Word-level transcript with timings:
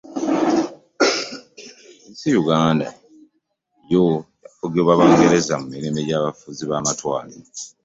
Ensi 2.07 2.27
Uganda 2.41 2.85
yo 3.91 4.05
yafugibwa 4.43 4.99
Bangereza 4.99 5.53
mu 5.59 5.65
mirembe 5.73 6.01
gy'abafuzi 6.07 6.63
b'amatwale. 6.69 7.33